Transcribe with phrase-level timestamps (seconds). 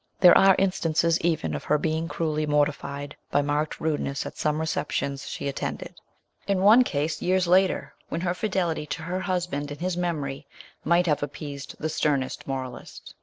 [0.19, 5.27] There are instances even of her being cruelly mortified by marked rudeness at some receptions
[5.29, 5.93] she attended;
[6.47, 10.47] in one case years later, when her fidelity to her hus band and his memory
[10.83, 13.13] might have appeased the sternest moralist.